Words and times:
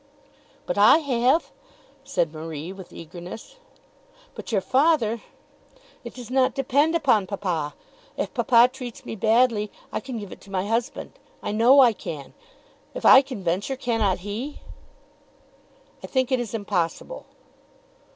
"But 0.65 0.79
I 0.79 0.97
have," 0.97 1.51
said 2.03 2.33
Marie 2.33 2.73
with 2.73 2.91
eagerness. 2.91 3.57
"But 4.33 4.51
your 4.51 4.59
father" 4.59 5.21
"It 6.03 6.15
does 6.15 6.31
not 6.31 6.55
depend 6.55 6.95
upon 6.95 7.27
papa. 7.27 7.75
If 8.17 8.33
papa 8.33 8.67
treats 8.73 9.05
me 9.05 9.15
badly, 9.15 9.71
I 9.93 9.99
can 9.99 10.17
give 10.17 10.31
it 10.31 10.41
to 10.41 10.49
my 10.49 10.65
husband. 10.65 11.19
I 11.43 11.51
know 11.51 11.81
I 11.81 11.93
can. 11.93 12.33
If 12.95 13.05
I 13.05 13.21
can 13.21 13.43
venture, 13.43 13.75
cannot 13.75 14.21
he?" 14.25 14.61
"I 16.03 16.07
think 16.07 16.31
it 16.31 16.39
is 16.39 16.55
impossible." 16.55 17.27